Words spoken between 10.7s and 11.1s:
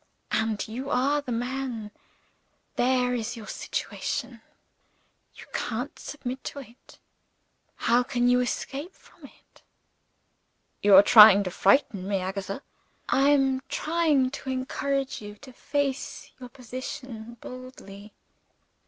"You are